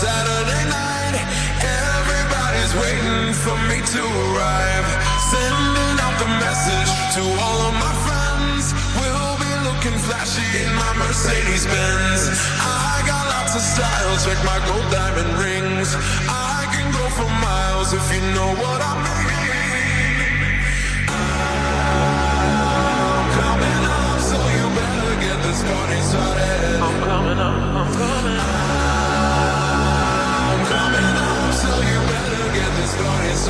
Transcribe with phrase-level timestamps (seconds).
[0.00, 1.12] Saturday night.
[1.60, 4.88] Everybody's waiting for me to arrive.
[5.28, 6.88] Sending out the message
[7.20, 8.72] to all of my friends.
[8.96, 12.32] We'll be looking flashy in my Mercedes Benz.
[12.64, 15.92] I got lots of style, check my gold diamond rings.
[16.32, 21.12] I can go for miles if you know what I mean.
[21.12, 26.88] I'm coming up, so you better get this party started.
[26.88, 27.84] I'm coming up,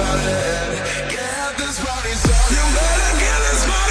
[0.00, 1.10] started.
[1.10, 2.56] Get this party started.
[2.56, 3.89] You better get this party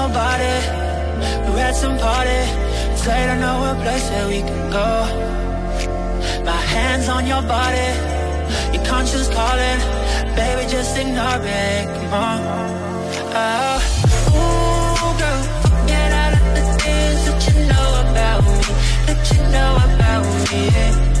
[0.00, 0.56] nobody.
[1.52, 2.40] We're at some party.
[3.02, 4.90] Say I know a place where we can go.
[6.50, 7.88] My hands on your body.
[8.74, 9.80] Your conscience calling.
[10.38, 11.84] Baby, just ignore it.
[11.96, 12.38] Come on.
[13.42, 13.78] Oh.
[15.20, 15.40] Girl.
[16.36, 18.58] Of the things that you know about me.
[19.08, 20.60] That you know about me.
[20.76, 21.19] Yeah.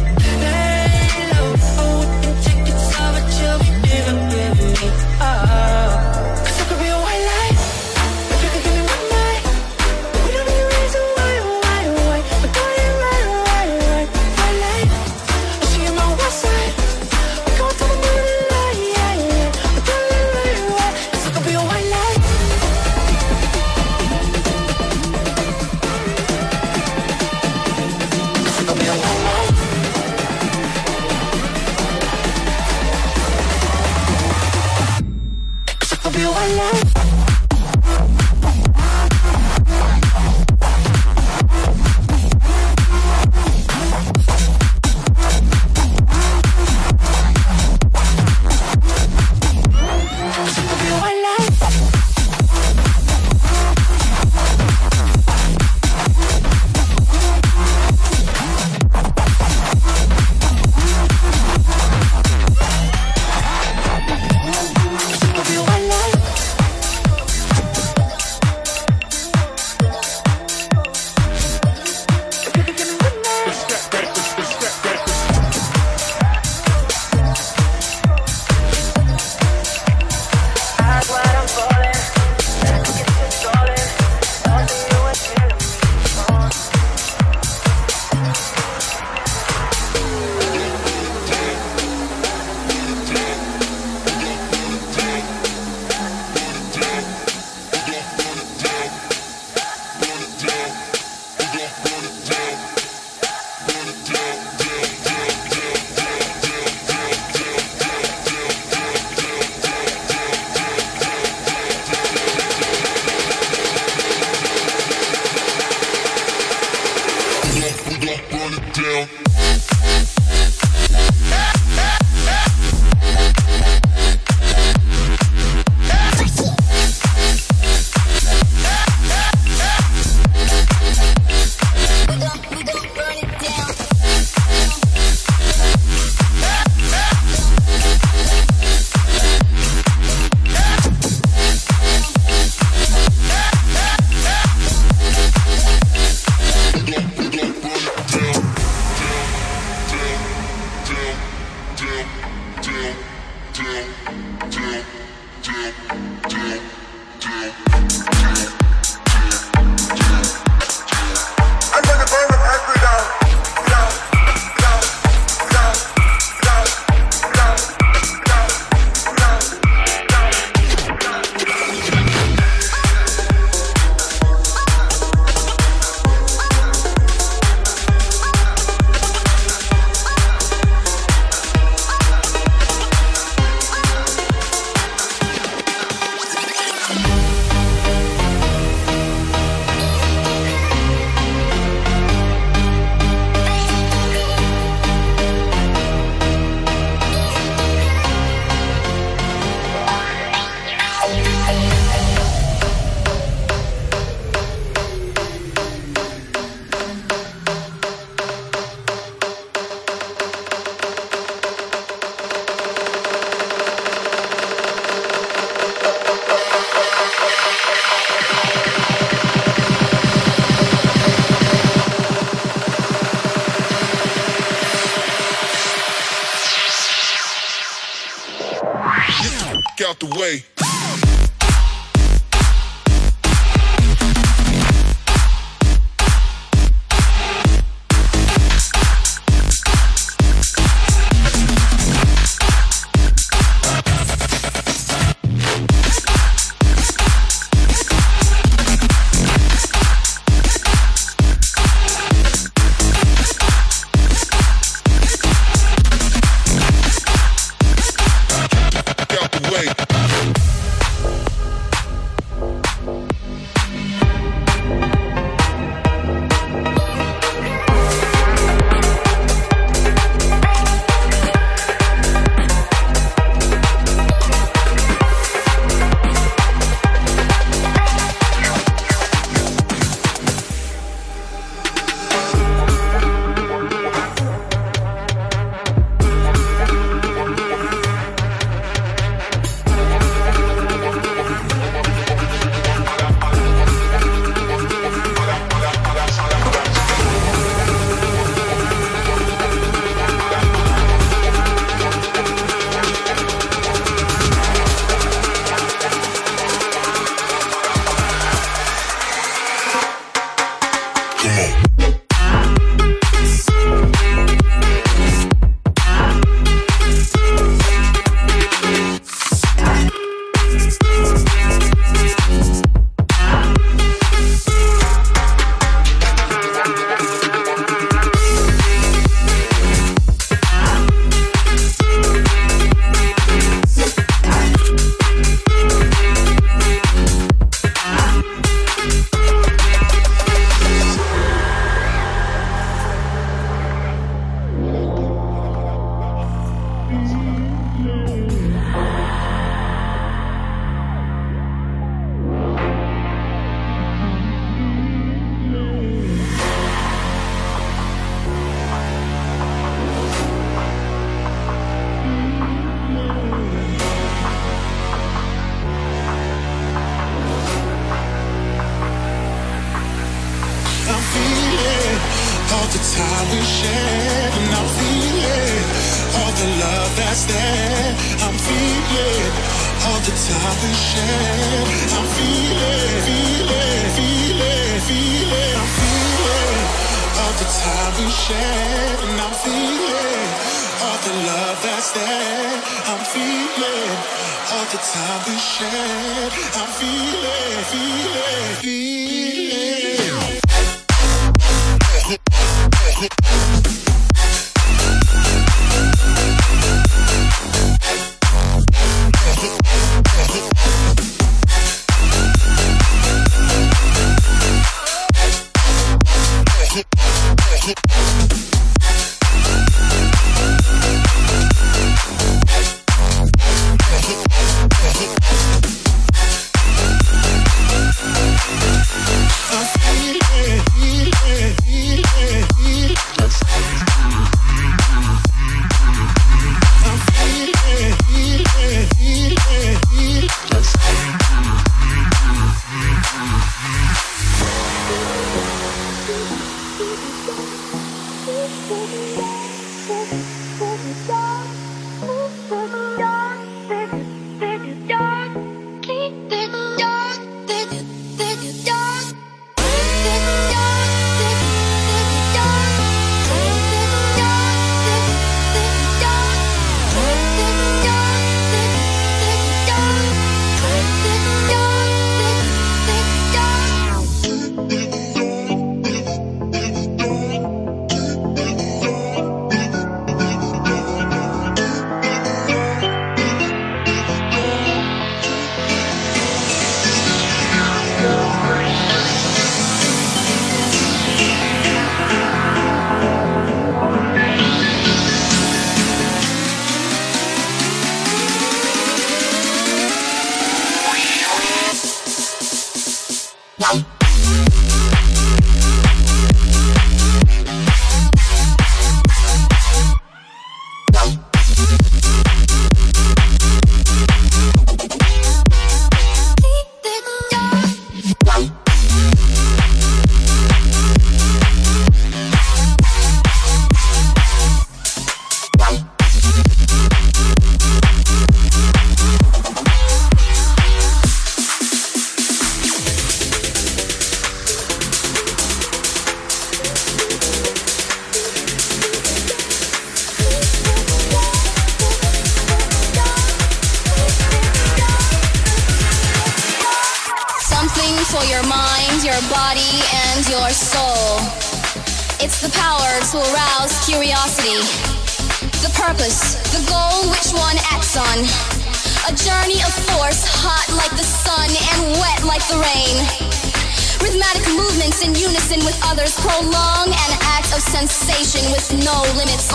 [230.00, 230.59] The way.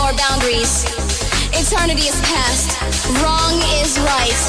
[0.06, 0.86] Or boundaries.
[1.50, 2.78] Eternity is past,
[3.26, 4.41] wrong is right.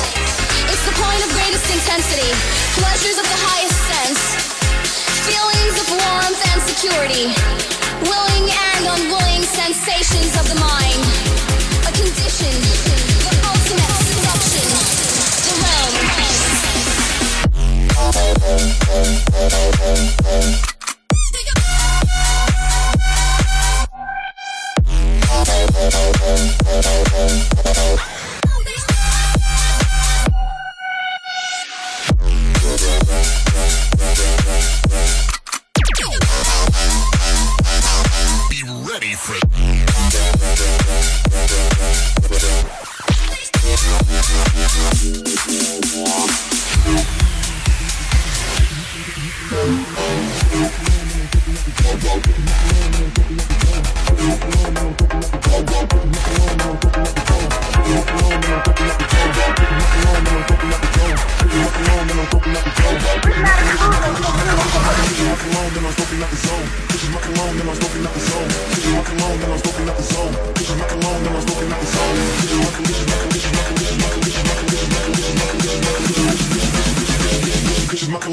[0.68, 2.28] It's the point of greatest intensity,
[2.76, 4.20] pleasures of the highest sense,
[5.24, 7.32] feelings of warmth and security,
[8.04, 11.00] willing and unwilling sensations of the mind,
[11.88, 13.15] a condition,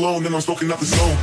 [0.04, 1.18] My and I'm smoking out the zone.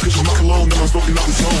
[0.00, 1.60] Bitches my cologne and I'm smoking out the zone.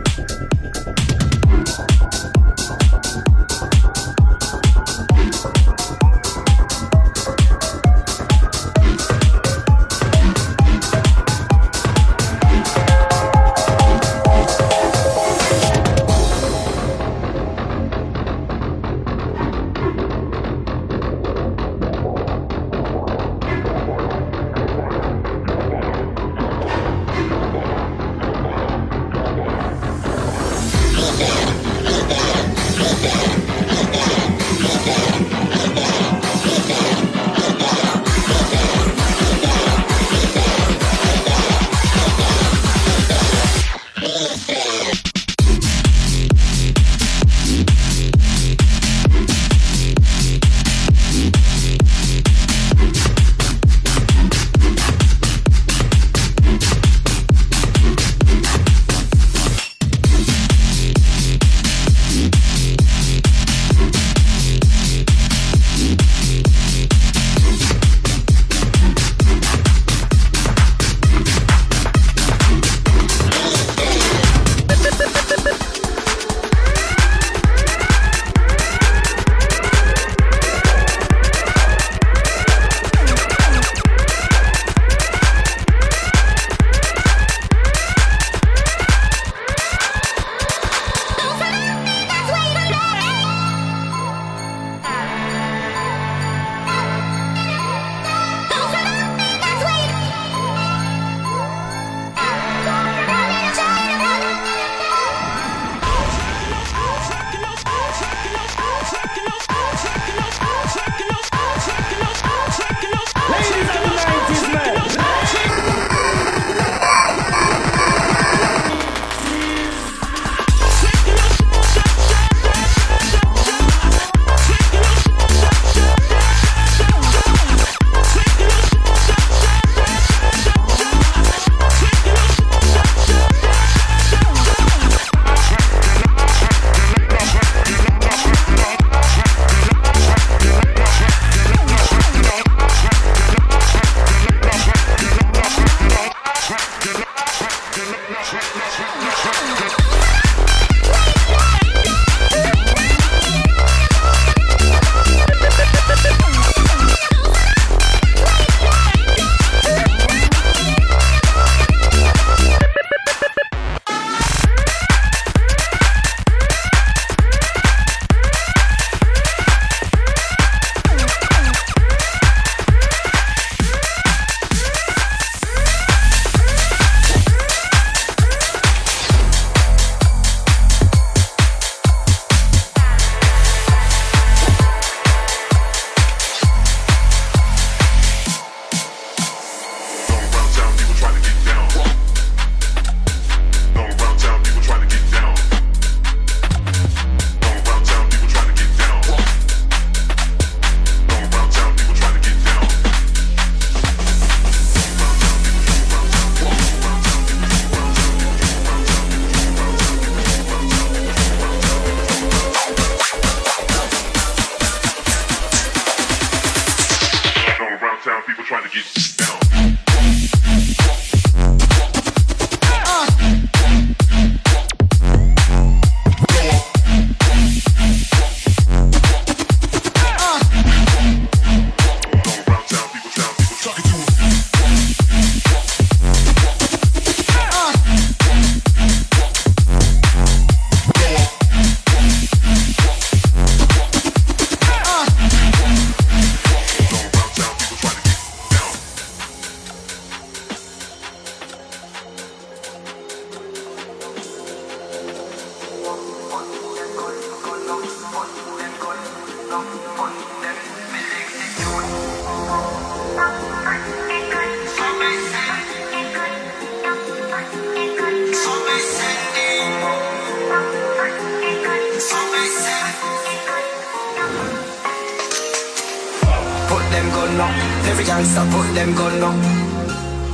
[277.41, 277.51] up.
[277.89, 279.35] Every gangster put them gun up.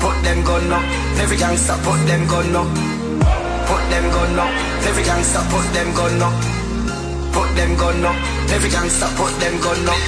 [0.04, 0.84] Put them gun up.
[1.24, 2.68] Every gangster put them gun up.
[3.68, 4.52] Put them gun up.
[4.88, 6.34] Every gangster put them gun up.
[7.34, 8.18] Put them gun up.
[8.52, 10.00] Every gangster put them gun up.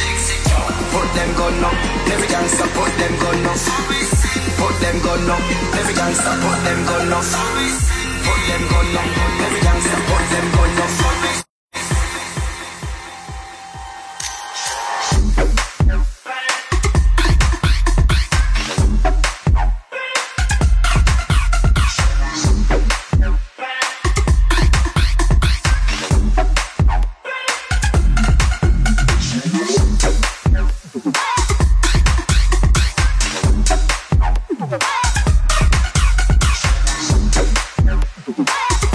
[0.92, 1.76] Put them gun up.
[2.12, 3.58] Every gangster put them gun up.
[4.60, 5.42] Put them gun up.
[5.80, 7.26] Every gangster put them gun up.
[8.26, 9.10] Put them gun up.
[9.46, 11.29] Every gangster put them gun up.
[38.38, 38.89] Música